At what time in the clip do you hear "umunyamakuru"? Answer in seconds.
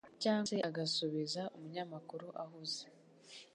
1.55-2.27